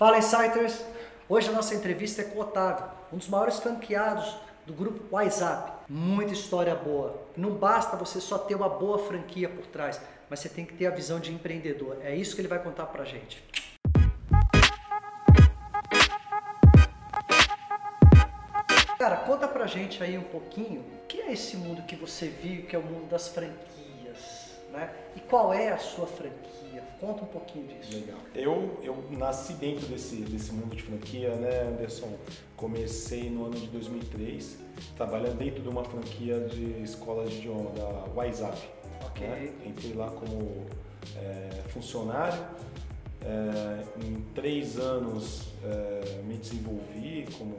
[0.00, 0.82] Fala Insiders!
[1.28, 4.34] Hoje a nossa entrevista é com o Otávio, um dos maiores franqueados
[4.64, 5.72] do grupo WhatsApp.
[5.90, 7.22] Muita história boa.
[7.36, 10.00] Não basta você só ter uma boa franquia por trás,
[10.30, 11.98] mas você tem que ter a visão de empreendedor.
[12.00, 13.44] É isso que ele vai contar pra gente.
[18.98, 22.62] Cara, conta pra gente aí um pouquinho o que é esse mundo que você vive,
[22.62, 23.79] que é o mundo das franquias,
[24.72, 24.90] né?
[25.16, 26.82] E qual é a sua franquia?
[27.00, 27.94] Conta um pouquinho disso.
[27.94, 28.18] Legal.
[28.34, 32.12] Eu, eu nasci dentro desse, desse mundo de franquia, né, Anderson?
[32.56, 34.58] Comecei no ano de 2003,
[34.96, 38.58] trabalhando dentro de uma franquia de escolas de idioma, da WhatsApp.
[39.06, 39.26] Ok.
[39.26, 39.52] Né?
[39.64, 40.66] Entrei lá como
[41.16, 42.44] é, funcionário.
[43.22, 47.56] É, em três anos é, me desenvolvi como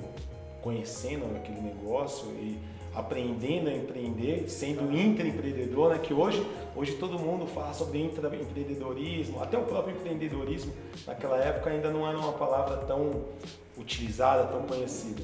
[0.61, 2.59] conhecendo aquele negócio e
[2.93, 5.99] aprendendo a empreender, sendo intraempreendedor, né?
[5.99, 6.45] que hoje,
[6.75, 10.73] hoje todo mundo fala sobre intraempreendedorismo, até o próprio empreendedorismo
[11.07, 13.23] naquela época ainda não era uma palavra tão
[13.77, 15.23] utilizada, tão conhecida.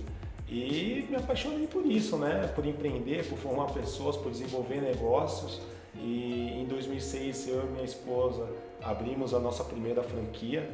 [0.49, 2.49] E me apaixonei por isso, né?
[2.55, 5.61] por empreender, por formar pessoas, por desenvolver negócios.
[5.95, 8.47] E em 2006 eu e minha esposa
[8.81, 10.69] abrimos a nossa primeira franquia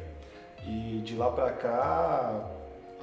[0.68, 2.52] e de lá para cá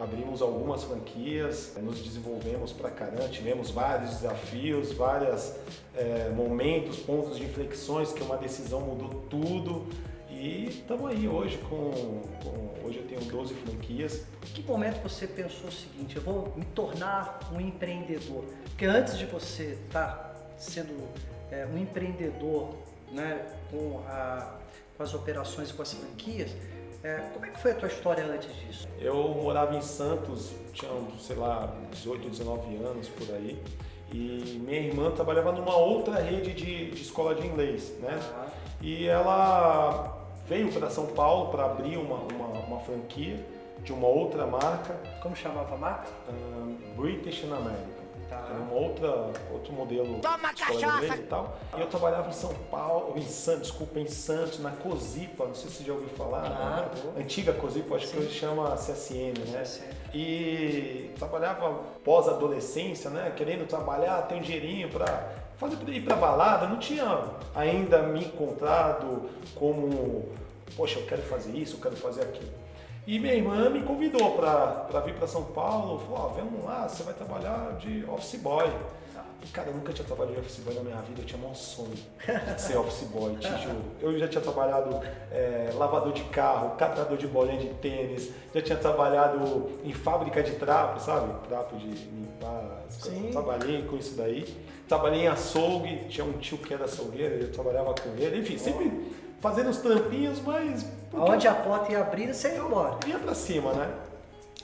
[0.01, 5.55] abrimos algumas franquias, nos desenvolvemos para caramba, tivemos vários desafios, vários
[5.95, 9.87] é, momentos, pontos de inflexões que uma decisão mudou tudo.
[10.31, 14.25] E estamos aí hoje com, com, Hoje eu tenho 12 franquias.
[14.43, 18.45] Em que momento você pensou o seguinte, eu vou me tornar um empreendedor?
[18.65, 21.07] Porque antes de você estar tá sendo
[21.51, 22.75] é, um empreendedor
[23.13, 24.57] né, com, a,
[24.97, 26.51] com as operações, com as franquias,
[27.03, 28.89] é, como é que foi a tua história antes disso?
[28.99, 33.59] Eu morava em Santos, tinha, sei lá, 18, 19 anos por aí.
[34.13, 38.19] E minha irmã trabalhava numa outra rede de, de escola de inglês, né?
[38.35, 38.47] Ah.
[38.83, 43.39] E ela veio para São Paulo para abrir uma, uma, uma, franquia
[43.83, 44.95] de uma outra marca.
[45.23, 46.09] Como chamava a marca?
[46.29, 48.00] Um, British in America.
[48.31, 48.47] Tá.
[48.49, 49.09] Era uma outra,
[49.53, 51.17] outro modelo Toma de cachaça.
[51.17, 51.59] e tal.
[51.77, 55.69] E eu trabalhava em São Paulo, em Santos, desculpa, em Santos, na Cosipa, não sei
[55.69, 56.43] se você já ouviu falar.
[56.43, 57.09] Claro.
[57.09, 57.23] Né?
[57.25, 58.13] Antiga Cosipa, acho Sim.
[58.13, 59.63] que hoje chama CSN, né?
[59.63, 59.91] CSN.
[60.15, 63.33] E trabalhava pós-adolescência, né?
[63.37, 66.69] Querendo trabalhar, ter um dinheirinho para fazer ir para balada.
[66.69, 70.29] Não tinha ainda me encontrado como,
[70.77, 72.60] poxa, eu quero fazer isso, eu quero fazer aquilo.
[73.11, 77.03] E minha irmã me convidou para vir para São Paulo, falou, oh, vamos lá, você
[77.03, 78.71] vai trabalhar de office boy.
[79.43, 81.53] E, cara, eu nunca tinha trabalhado de office boy na minha vida, eu tinha um
[81.53, 83.83] sonho de ser office boy, te juro.
[84.01, 85.01] Eu já tinha trabalhado
[85.33, 90.53] é, lavador de carro, catador de bolinha de tênis, já tinha trabalhado em fábrica de
[90.53, 91.35] trapo, sabe?
[91.49, 93.31] Trapo de limpar, Sim.
[93.33, 94.47] trabalhei com isso daí.
[94.87, 98.89] Trabalhei em açougue, tinha um tio que era açougueiro, eu trabalhava com ele, enfim, sempre
[99.41, 100.87] fazendo os tampinhos, mas.
[101.13, 102.99] Onde a porta ia abrir, você ia embora.
[103.07, 103.93] Ia pra cima, né?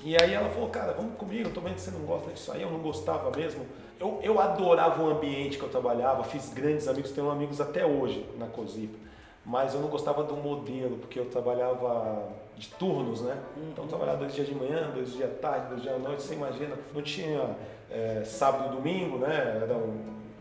[0.02, 2.52] E aí ela falou, cara, vamos comigo, eu tô vendo que você não gosta disso
[2.52, 3.66] aí, eu não gostava mesmo.
[3.98, 8.28] Eu, eu adorava o ambiente que eu trabalhava, fiz grandes amigos, tenho amigos até hoje
[8.38, 8.96] na Cosipa.
[9.44, 13.38] Mas eu não gostava do modelo, porque eu trabalhava de turnos, né?
[13.72, 16.22] Então eu trabalhava dois dias de manhã, dois dias à tarde, dois dias à noite,
[16.22, 17.56] você imagina, não tinha
[17.90, 19.60] é, sábado e domingo, né?
[19.62, 19.94] Eram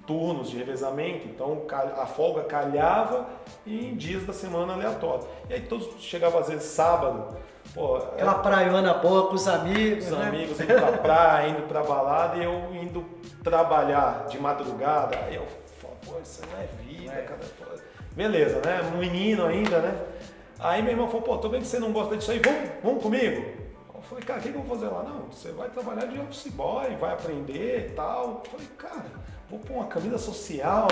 [0.06, 1.64] turnos de revezamento, então
[1.98, 3.28] a folga calhava
[3.66, 5.26] em dias da semana aleatório.
[5.50, 7.38] E aí todos chegavam às vezes sábado,
[7.74, 10.28] pô, aquela é, praiana boa com os amigos, os né?
[10.28, 13.06] amigos indo pra praia, indo pra balada e eu indo
[13.44, 15.18] trabalhar de madrugada.
[15.26, 15.46] Aí eu
[15.80, 17.22] falo, pô, isso não é vida, é.
[17.22, 17.40] cara.
[18.16, 18.82] Beleza, né?
[18.94, 20.00] Um menino ainda, né?
[20.58, 23.04] Aí meu irmão falou, pô, tô vendo que você não gosta disso aí, vamos, vamos
[23.04, 23.44] comigo?
[23.94, 25.04] Eu falei, cara, o que, que eu vou fazer lá?
[25.04, 28.42] Não, você vai trabalhar de office boy, vai aprender e tal.
[28.46, 29.06] Eu falei, cara,
[29.50, 30.88] vou pôr uma camisa social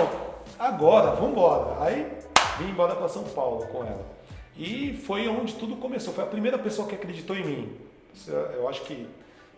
[0.58, 1.82] agora, vamos embora.
[1.84, 2.10] Aí
[2.58, 4.04] vim embora para São Paulo com ela.
[4.56, 6.14] E foi onde tudo começou.
[6.14, 7.76] Foi a primeira pessoa que acreditou em mim.
[8.54, 9.08] Eu acho que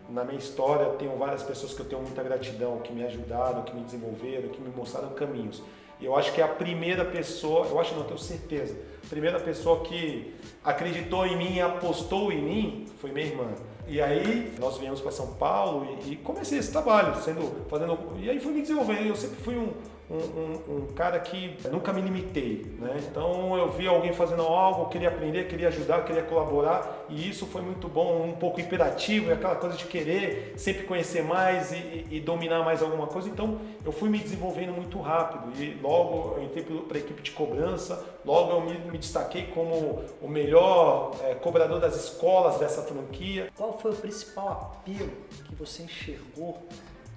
[0.09, 3.75] na minha história tenho várias pessoas que eu tenho muita gratidão, que me ajudaram, que
[3.75, 5.61] me desenvolveram, que me mostraram caminhos.
[6.01, 10.33] Eu acho que a primeira pessoa, eu acho não, tenho certeza, a primeira pessoa que
[10.63, 13.47] acreditou em mim e apostou em mim foi minha irmã.
[13.89, 18.29] E aí nós viemos para São Paulo e, e, comecei esse trabalho, sendo fazendo e
[18.29, 19.07] aí fui me desenvolvendo.
[19.07, 19.71] Eu sempre fui um,
[20.09, 22.97] um, um, um, cara que nunca me limitei, né?
[23.09, 27.61] Então eu via alguém fazendo algo, queria aprender, queria ajudar, queria colaborar e isso foi
[27.61, 32.63] muito bom, um pouco imperativo, aquela coisa de querer sempre conhecer mais e, e dominar
[32.63, 33.27] mais alguma coisa.
[33.27, 37.31] Então eu fui me desenvolvendo muito rápido e logo eu entrei para a equipe de
[37.31, 43.49] cobrança, logo eu me, me destaquei como o melhor é, cobrador das escolas dessa franquia.
[43.57, 45.11] Qual foi o principal apelo
[45.47, 46.65] que você enxergou?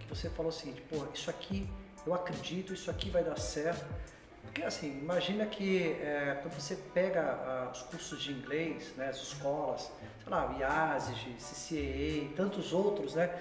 [0.01, 1.69] Que você falou o seguinte, pô, isso aqui
[2.07, 3.85] eu acredito, isso aqui vai dar certo.
[4.43, 9.17] Porque assim, imagina que é, quando você pega ah, os cursos de inglês, né, as
[9.17, 9.83] escolas,
[10.23, 13.33] sei lá, IASIS, CCA, tantos outros, né?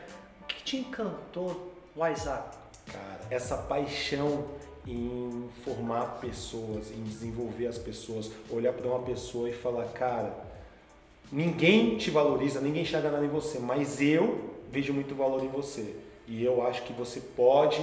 [0.41, 2.56] O que te encantou no WhatsApp?
[2.85, 4.47] Cara, essa paixão
[4.85, 10.33] em formar pessoas, em desenvolver as pessoas, olhar para uma pessoa e falar, cara,
[11.31, 15.95] ninguém te valoriza, ninguém enxerga nada em você, mas eu vejo muito valor em você.
[16.27, 17.81] E eu acho que você pode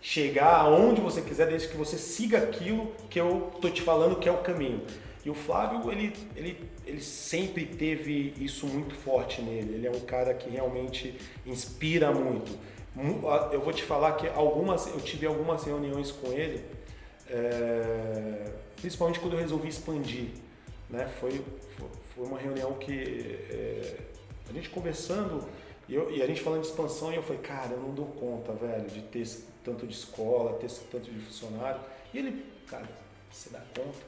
[0.00, 4.28] chegar aonde você quiser, desde que você siga aquilo que eu tô te falando que
[4.28, 4.82] é o caminho.
[5.24, 9.74] E o Flávio, ele, ele, ele sempre teve isso muito forte nele.
[9.74, 11.14] Ele é um cara que realmente
[11.44, 12.56] inspira muito.
[13.52, 16.64] Eu vou te falar que algumas, eu tive algumas reuniões com ele,
[17.28, 20.28] é, principalmente quando eu resolvi expandir.
[20.88, 21.06] Né?
[21.20, 21.40] Foi,
[22.14, 23.96] foi uma reunião que é,
[24.48, 25.46] a gente conversando
[25.88, 28.06] e, eu, e, a gente falando de expansão, e eu falei, cara, eu não dou
[28.06, 29.26] conta, velho, de ter
[29.68, 30.58] tanto de escola,
[30.90, 31.80] tanto de funcionário.
[32.12, 32.88] E ele, cara,
[33.30, 33.98] você dá conta,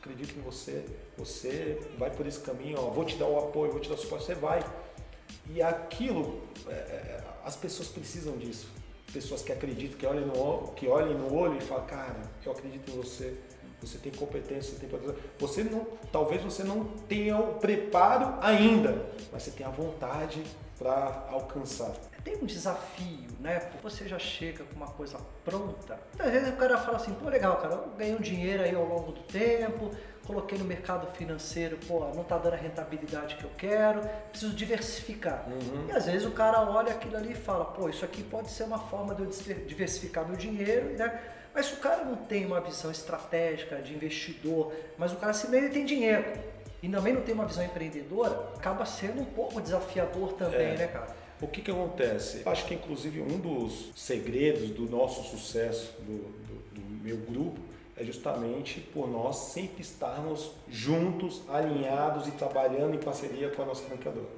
[0.00, 0.84] acredito em você,
[1.16, 3.98] você vai por esse caminho, ó, vou te dar o apoio, vou te dar o
[3.98, 4.64] suporte, você vai.
[5.50, 8.68] E aquilo, é, é as pessoas precisam disso.
[9.12, 12.90] Pessoas que acreditam, que olhem no, que olhem no olho e falam, cara, eu acredito
[12.90, 13.36] em você,
[13.78, 19.42] você tem competência, você tem Você não, talvez você não tenha o preparo ainda, mas
[19.42, 20.42] você tem a vontade
[20.78, 21.94] para alcançar.
[22.24, 23.70] Tem um desafio, né?
[23.82, 25.98] Você já chega com uma coisa pronta.
[26.18, 28.84] Às vezes o cara fala assim, pô, legal, cara, eu ganhei um dinheiro aí ao
[28.84, 29.90] longo do tempo,
[30.24, 35.48] coloquei no mercado financeiro, pô, não tá dando a rentabilidade que eu quero, preciso diversificar.
[35.48, 35.86] Uhum.
[35.88, 38.64] E às vezes o cara olha aquilo ali e fala, pô, isso aqui pode ser
[38.64, 39.28] uma forma de eu
[39.66, 41.20] diversificar meu dinheiro, né?
[41.54, 45.74] Mas se o cara não tem uma visão estratégica de investidor, mas o cara simplesmente
[45.74, 46.32] tem dinheiro
[46.82, 50.76] e também não tem uma visão empreendedora, acaba sendo um pouco desafiador também, é.
[50.76, 51.21] né, cara?
[51.42, 52.42] O que, que acontece?
[52.46, 57.60] Acho que inclusive um dos segredos do nosso sucesso, do, do, do meu grupo,
[57.96, 63.82] é justamente por nós sempre estarmos juntos, alinhados e trabalhando em parceria com a nossa
[63.82, 64.28] franqueadora.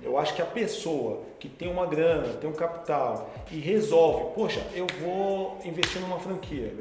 [0.00, 4.64] Eu acho que a pessoa que tem uma grana, tem um capital e resolve, poxa,
[4.74, 6.72] eu vou investir numa franquia.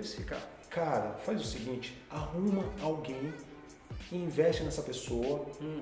[0.70, 3.34] Cara, faz o seguinte, arruma alguém
[4.12, 5.82] e investe nessa pessoa uhum.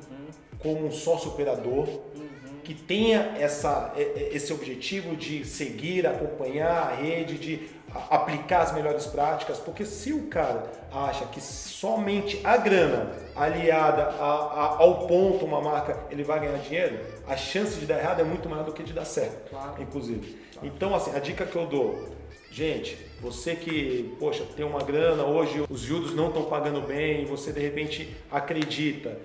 [0.60, 2.60] como um sócio operador uhum.
[2.64, 7.70] que tenha essa, esse objetivo de seguir, acompanhar a rede, de
[8.10, 14.26] aplicar as melhores práticas, porque se o cara acha que somente a grana aliada a,
[14.26, 18.24] a, ao ponto, uma marca, ele vai ganhar dinheiro, a chance de dar errado é
[18.24, 19.82] muito maior do que de dar certo, claro.
[19.82, 20.38] inclusive.
[20.54, 20.68] Claro.
[20.68, 22.10] Então, assim, a dica que eu dou,
[22.50, 27.52] gente, você que, poxa, tem uma grana, hoje os juros não estão pagando bem, você
[27.52, 29.16] de repente acredita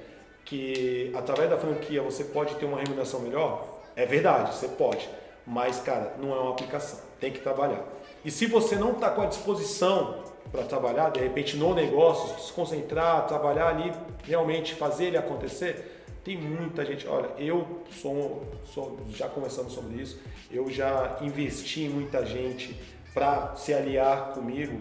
[0.44, 5.08] que através da franquia você pode ter uma remuneração melhor, é verdade, você pode.
[5.46, 7.82] Mas, cara, não é uma aplicação, tem que trabalhar.
[8.22, 10.22] E se você não está com a disposição
[10.52, 13.90] para trabalhar, de repente no negócio, se concentrar, trabalhar ali,
[14.25, 17.06] realmente fazer ele acontecer, tem muita gente.
[17.08, 18.43] Olha, eu sou,
[18.75, 20.20] sou já conversando sobre isso,
[20.50, 22.76] eu já investi em muita gente
[23.17, 24.79] para se aliar comigo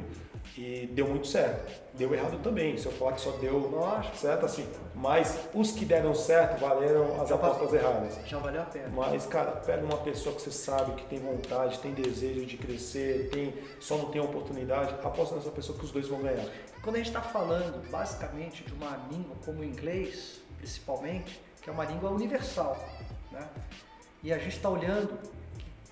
[0.57, 1.71] e deu muito certo.
[1.93, 4.13] Deu errado também, se eu falar que só deu Nossa.
[4.13, 4.67] certo assim.
[4.93, 8.19] Mas os que deram certo valeram as apostas erradas.
[8.25, 8.89] Já valeu a pena.
[8.93, 13.29] Mas, cara, pega uma pessoa que você sabe que tem vontade, tem desejo de crescer,
[13.31, 16.45] tem, só não tem oportunidade, aposta nessa pessoa que os dois vão ganhar.
[16.81, 21.73] Quando a gente está falando basicamente de uma língua como o inglês, principalmente, que é
[21.73, 22.77] uma língua universal,
[23.31, 23.47] né?
[24.21, 25.17] E a gente está olhando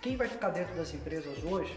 [0.01, 1.73] quem vai ficar dentro das empresas hoje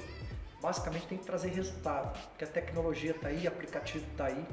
[0.67, 4.45] basicamente tem que trazer resultado, porque a tecnologia está aí, o aplicativo está aí,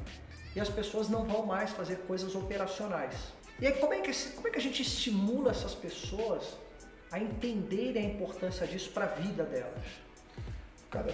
[0.55, 3.15] e as pessoas não vão mais fazer coisas operacionais.
[3.59, 6.55] E aí como é que, como é que a gente estimula essas pessoas
[7.11, 9.73] a entenderem a importância disso para a vida delas?
[10.91, 11.11] Cara,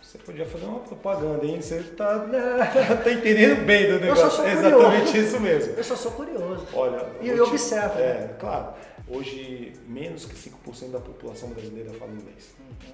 [0.00, 1.60] você podia fazer uma propaganda, hein?
[1.60, 2.20] Você tá,
[3.02, 4.24] tá entendendo bem do negócio.
[4.24, 5.74] Eu só sou Exatamente isso mesmo.
[5.74, 6.64] Eu só sou curioso.
[6.72, 7.98] Olha, e eu observo.
[7.98, 8.36] É, né?
[8.38, 8.74] claro.
[9.10, 12.54] Hoje, menos que 5% da população brasileira fala inglês.
[12.58, 12.92] Uhum.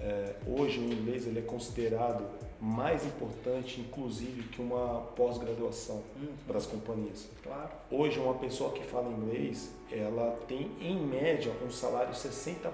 [0.00, 2.24] É, hoje o inglês ele é considerado
[2.60, 6.32] mais importante, inclusive, que uma pós-graduação uhum.
[6.46, 7.28] para as companhias.
[7.42, 7.70] Claro.
[7.90, 12.70] Hoje uma pessoa que fala inglês, ela tem em média um salário 60%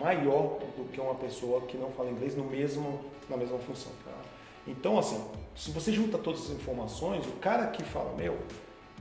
[0.00, 3.92] maior do que uma pessoa que não fala inglês no mesmo, na mesma função.
[4.02, 4.18] Claro.
[4.66, 8.36] Então, assim, se você junta todas as informações, o cara que fala, meu,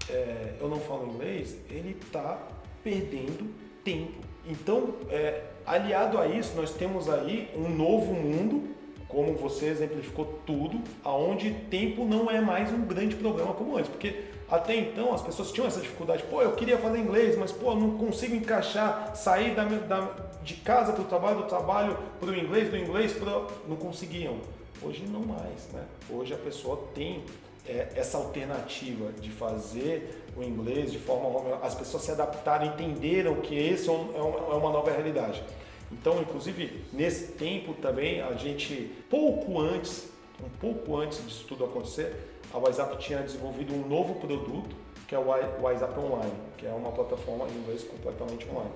[0.10, 2.40] é, eu não falo inglês, ele está
[2.86, 3.50] perdendo
[3.84, 4.14] tempo.
[4.48, 8.76] Então, é, aliado a isso, nós temos aí um novo mundo,
[9.08, 14.26] como você exemplificou tudo, aonde tempo não é mais um grande problema como antes, porque
[14.48, 17.98] até então as pessoas tinham essa dificuldade, pô, eu queria fazer inglês, mas pô, não
[17.98, 22.70] consigo encaixar, sair da, da de casa para o trabalho, do trabalho para o inglês,
[22.70, 24.38] do inglês para não conseguiam.
[24.80, 25.84] Hoje não mais, né?
[26.08, 27.24] Hoje a pessoa tem
[27.68, 33.56] é, essa alternativa de fazer o inglês de forma as pessoas se adaptaram, entenderam que
[33.56, 35.44] esse é, um, é, é uma nova realidade.
[35.92, 40.10] Então, inclusive, nesse tempo também, a gente, pouco antes,
[40.44, 42.14] um pouco antes disso tudo acontecer,
[42.54, 44.76] a WhatsApp tinha desenvolvido um novo produto,
[45.08, 45.26] que é o
[45.62, 48.72] WhatsApp Online, que é uma plataforma em inglês completamente online.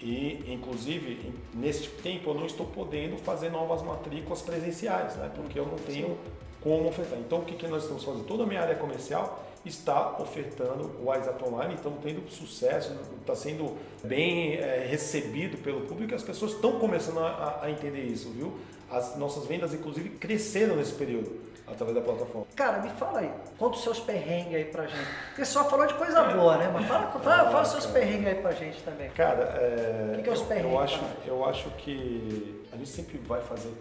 [0.00, 5.30] E, inclusive, nesse tempo eu não estou podendo fazer novas matrículas presenciais, né?
[5.34, 6.18] porque eu não tenho
[6.66, 7.16] como ofertar.
[7.20, 8.24] Então, o que, que nós estamos fazendo?
[8.24, 13.76] Toda a minha área comercial está ofertando o WhatsApp Online, estamos tendo sucesso, está sendo
[14.02, 18.52] bem é, recebido pelo público e as pessoas estão começando a, a, entender isso, viu?
[18.90, 22.46] As nossas vendas, inclusive, cresceram nesse período através da plataforma.
[22.56, 25.08] Cara, me fala aí, conta os seus perrengues aí pra gente.
[25.28, 26.68] Porque só falou de coisa boa, né?
[26.72, 29.08] Mas fala, fala, fala os seus perrengues aí pra gente também.
[29.10, 30.72] Cara, é, o que, que é os perrengues?
[30.72, 33.72] Eu acho, eu acho que a gente sempre vai fazer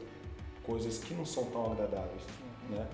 [0.64, 2.22] coisas que não são tão agradáveis.
[2.70, 2.88] Né?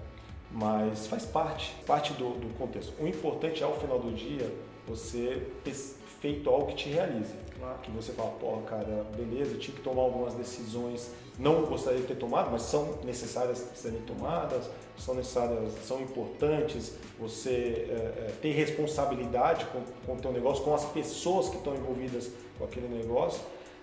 [0.52, 2.94] mas faz parte, parte do, do contexto.
[3.02, 4.52] O importante é, ao final do dia,
[4.88, 7.34] você ter feito algo que te realize.
[7.58, 7.78] Claro.
[7.82, 12.16] Que você fala, pô, cara, beleza, tive que tomar algumas decisões, não gostaria de ter
[12.16, 19.66] tomado, mas são necessárias serem tomadas, são necessárias, são importantes, você é, é, ter responsabilidade
[19.66, 23.42] com, com o teu negócio, com as pessoas que estão envolvidas com aquele negócio.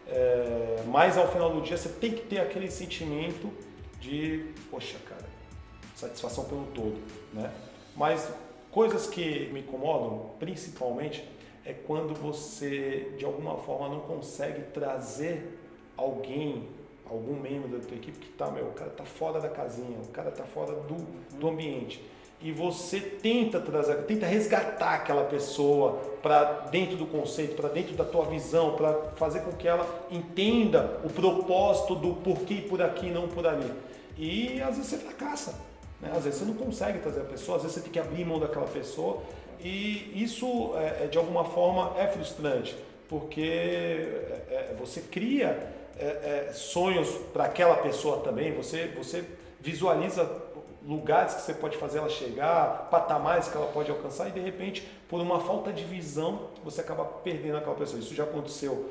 [0.08, 3.48] É, mas ao final do dia você tem que ter aquele sentimento
[4.00, 5.17] de, poxa, cara,
[5.98, 6.96] satisfação pelo todo,
[7.32, 7.52] né?
[7.96, 8.30] Mas
[8.70, 11.28] coisas que me incomodam, principalmente,
[11.64, 15.58] é quando você de alguma forma não consegue trazer
[15.96, 16.68] alguém,
[17.04, 20.08] algum membro da tua equipe que tá, meu, o cara tá fora da casinha, o
[20.08, 20.94] cara tá fora do,
[21.36, 22.00] do ambiente.
[22.40, 28.04] E você tenta trazer, tenta resgatar aquela pessoa para dentro do conceito, para dentro da
[28.04, 33.26] tua visão, para fazer com que ela entenda o propósito do porquê por aqui, não
[33.26, 33.68] por ali.
[34.16, 35.67] E às vezes você fracassa.
[36.00, 36.12] Né?
[36.14, 38.38] Às vezes você não consegue trazer a pessoa, às vezes você tem que abrir mão
[38.38, 39.22] daquela pessoa
[39.60, 42.76] e isso é, é de alguma forma é frustrante,
[43.08, 49.24] porque é, é você cria é, é, sonhos para aquela pessoa também, você, você
[49.60, 50.30] visualiza
[50.86, 54.88] lugares que você pode fazer ela chegar, patamares que ela pode alcançar e de repente,
[55.08, 58.00] por uma falta de visão, você acaba perdendo aquela pessoa.
[58.00, 58.88] Isso já aconteceu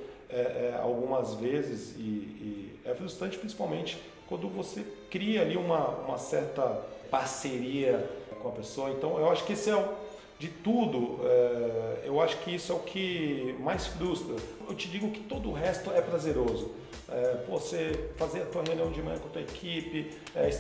[0.84, 3.98] algumas vezes e, e é frustrante principalmente
[4.28, 8.10] quando você cria ali uma, uma certa parceria
[8.42, 8.90] com a pessoa.
[8.92, 9.94] Então, eu acho que esse é o,
[10.40, 14.36] de tudo, é, eu acho que isso é o que mais frustra.
[14.68, 16.72] Eu te digo que todo o resto é prazeroso.
[17.10, 20.52] É, você fazer a tua reunião de manhã com a tua equipe, é,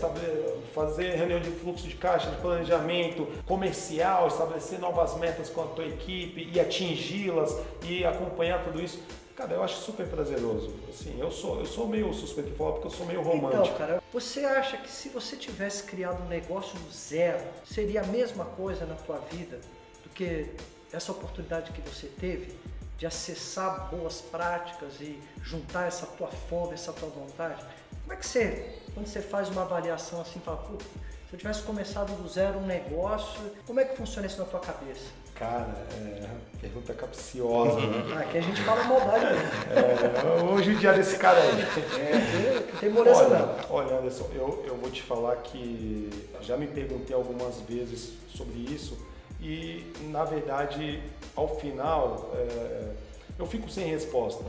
[0.73, 5.85] fazer reunião de fluxo de caixa, de planejamento comercial, estabelecer novas metas com a tua
[5.85, 8.99] equipe e atingi-las e acompanhar tudo isso.
[9.37, 10.73] Cara, eu acho super prazeroso.
[10.89, 13.65] Assim, eu sou, eu sou meio suspeito de falar porque eu sou meio romântico.
[13.65, 18.07] Então, cara, você acha que se você tivesse criado um negócio do zero, seria a
[18.07, 19.59] mesma coisa na tua vida
[20.03, 20.49] do que
[20.91, 22.57] essa oportunidade que você teve
[22.97, 27.63] de acessar boas práticas e juntar essa tua fome, essa tua vontade?
[28.01, 31.61] Como é que você, quando você faz uma avaliação assim, fala, pô, se eu tivesse
[31.61, 35.05] começado do zero um negócio, como é que funciona isso na tua cabeça?
[35.39, 36.27] Cara, é,
[36.59, 38.21] pergunta capciosa, né?
[38.21, 39.25] Aqui a gente fala maldade
[39.69, 41.61] É, hoje o dia desse cara aí.
[41.99, 43.55] É, tem moleza olha, não.
[43.69, 46.09] Olha, Anderson, eu, eu vou te falar que
[46.41, 48.97] já me perguntei algumas vezes sobre isso
[49.39, 51.03] e, na verdade,
[51.35, 52.93] ao final, é,
[53.37, 54.43] eu fico sem resposta.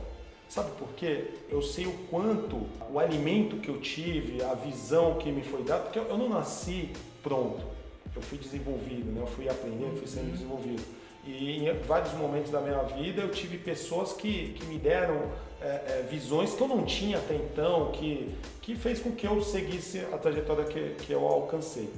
[0.48, 1.32] Sabe por quê?
[1.50, 5.82] Eu sei o quanto o alimento que eu tive, a visão que me foi dada,
[5.82, 6.90] porque eu não nasci
[7.22, 7.77] pronto
[8.18, 9.22] eu fui desenvolvido, né?
[9.22, 10.82] eu fui aprendendo, fui sendo desenvolvido.
[11.24, 15.66] E em vários momentos da minha vida eu tive pessoas que, que me deram é,
[15.66, 20.00] é, visões que eu não tinha até então, que, que fez com que eu seguisse
[20.12, 21.90] a trajetória que, que eu alcancei.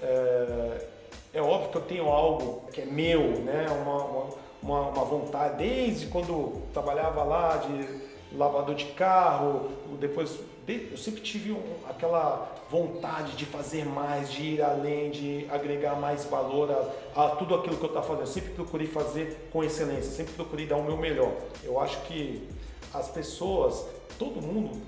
[0.00, 0.86] É,
[1.34, 3.66] é óbvio que eu tenho algo que é meu, né?
[3.82, 4.28] uma,
[4.62, 10.38] uma, uma vontade, desde quando trabalhava lá de lavador de carro, depois
[10.74, 16.24] eu sempre tive um, aquela vontade de fazer mais, de ir além, de agregar mais
[16.24, 16.70] valor
[17.14, 18.22] a, a tudo aquilo que eu estava fazendo.
[18.22, 21.32] Eu sempre procurei fazer com excelência, sempre procurei dar o meu melhor.
[21.62, 22.48] Eu acho que
[22.92, 23.86] as pessoas,
[24.18, 24.80] todo mundo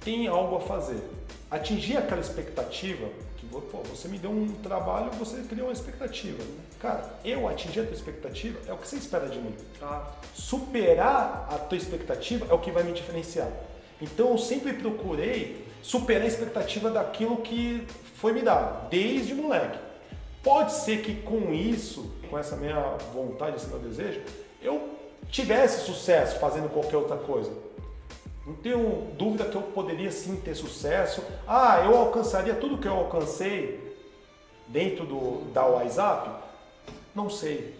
[0.00, 1.00] tem algo a fazer.
[1.50, 6.42] Atingir aquela expectativa, que pô, você me deu um trabalho, você criou uma expectativa.
[6.80, 9.54] Cara, eu atingir a tua expectativa é o que você espera de mim.
[9.82, 10.10] Ah.
[10.34, 13.48] Superar a tua expectativa é o que vai me diferenciar.
[14.00, 19.78] Então eu sempre procurei superar a expectativa daquilo que foi me dado, desde moleque.
[20.42, 22.78] Pode ser que com isso, com essa minha
[23.12, 24.20] vontade, esse meu desejo,
[24.62, 24.88] eu
[25.30, 27.50] tivesse sucesso fazendo qualquer outra coisa.
[28.46, 31.22] Não tenho dúvida que eu poderia sim ter sucesso.
[31.46, 33.96] Ah, eu alcançaria tudo que eu alcancei
[34.66, 36.42] dentro do, da WhatsApp?
[37.14, 37.74] Não sei.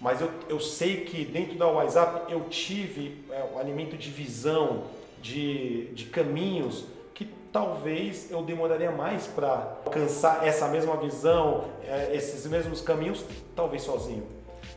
[0.00, 4.84] Mas eu, eu sei que dentro da WhatsApp eu tive é, um alimento de visão,
[5.24, 12.46] de, de caminhos que talvez eu demoraria mais para alcançar essa mesma visão, é, esses
[12.46, 13.24] mesmos caminhos,
[13.56, 14.26] talvez sozinho.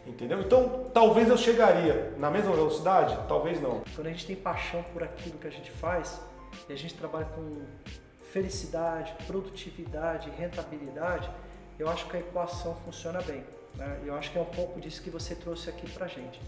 [0.06, 0.40] Entendeu?
[0.40, 3.82] Então, talvez eu chegaria na mesma velocidade, talvez não.
[3.94, 6.18] Quando a gente tem paixão por aquilo que a gente faz,
[6.70, 7.66] e a gente trabalha com
[8.32, 11.30] felicidade, produtividade, rentabilidade,
[11.78, 13.44] eu acho que a equação funciona bem.
[13.76, 14.00] Né?
[14.06, 16.40] Eu acho que é um pouco disso que você trouxe aqui pra gente.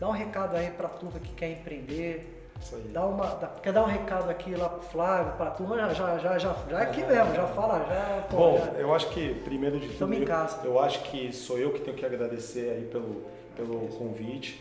[0.00, 2.39] Dá um recado aí pra turma que quer empreender,
[2.92, 6.18] Dá uma, dá, quer dar um recado aqui lá pro Flávio, pra turma, já, já,
[6.18, 8.26] já, já, já é aqui mesmo, já fala, já.
[8.30, 10.14] Pô, Bom, já, eu acho que primeiro de tudo.
[10.14, 13.22] Eu, eu acho que sou eu que tenho que agradecer aí pelo,
[13.56, 14.60] pelo convite.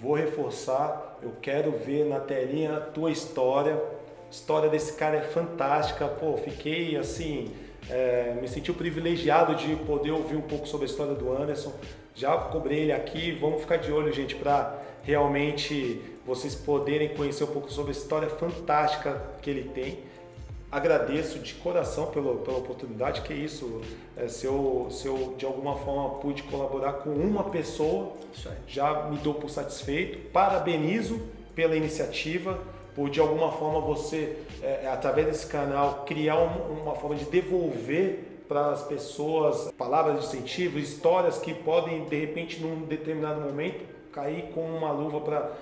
[0.00, 3.74] Vou reforçar, eu quero ver na telinha a tua história.
[3.74, 7.52] A história desse cara é fantástica, pô, fiquei assim,
[7.90, 11.72] é, me senti privilegiado de poder ouvir um pouco sobre a história do Anderson.
[12.14, 17.48] Já cobrei ele aqui, vamos ficar de olho, gente, para realmente vocês poderem conhecer um
[17.48, 19.98] pouco sobre a história fantástica que ele tem.
[20.70, 23.80] Agradeço de coração pela, pela oportunidade, que é isso,
[24.16, 28.12] é, se, eu, se eu de alguma forma pude colaborar com uma pessoa,
[28.68, 30.30] já me dou por satisfeito.
[30.30, 31.20] Parabenizo
[31.52, 32.60] pela iniciativa,
[32.94, 38.44] por de alguma forma você, é, através desse canal, criar um, uma forma de devolver
[38.46, 44.52] para as pessoas palavras de incentivo, histórias que podem, de repente, num determinado momento, cair
[44.54, 45.52] com uma luva para.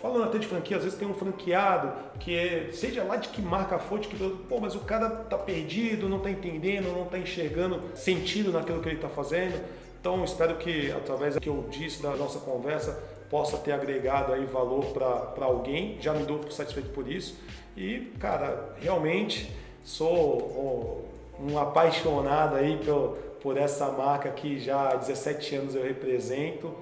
[0.00, 3.40] Falando até de franquia, às vezes tem um franqueado que é, seja lá de que
[3.40, 4.16] marca for, que.
[4.48, 8.88] Pô, mas o cara tá perdido, não tá entendendo, não tá enxergando sentido naquilo que
[8.88, 9.58] ele tá fazendo.
[9.98, 14.44] Então, espero que através do que eu disse da nossa conversa possa ter agregado aí
[14.44, 15.96] valor para alguém.
[16.00, 17.40] Já me dou satisfeito por isso.
[17.76, 19.50] E, cara, realmente
[19.82, 21.04] sou
[21.40, 26.72] um apaixonado aí por, por essa marca que já há 17 anos eu represento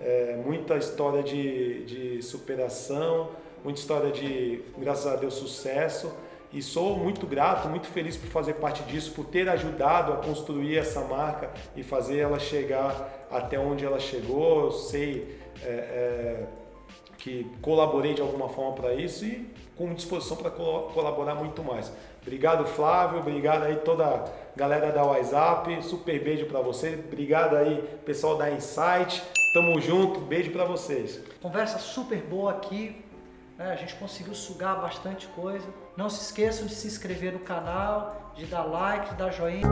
[0.00, 3.30] é, muita história de, de superação,
[3.62, 6.12] muita história de, graças a Deus, sucesso.
[6.52, 10.78] E sou muito grato, muito feliz por fazer parte disso, por ter ajudado a construir
[10.78, 14.64] essa marca e fazer ela chegar até onde ela chegou.
[14.64, 16.46] Eu sei é, é,
[17.16, 21.92] que colaborei de alguma forma para isso e com disposição para colaborar muito mais.
[22.20, 23.20] Obrigado, Flávio.
[23.20, 24.24] Obrigado aí toda a
[24.56, 25.82] galera da WhatsApp.
[25.84, 26.98] Super beijo para você.
[27.06, 29.22] Obrigado aí, pessoal da Insight.
[29.52, 31.20] Tamo junto, beijo para vocês.
[31.42, 33.04] Conversa super boa aqui,
[33.58, 33.72] né?
[33.72, 35.66] a gente conseguiu sugar bastante coisa.
[35.96, 39.66] Não se esqueçam de se inscrever no canal, de dar like, de dar joinha.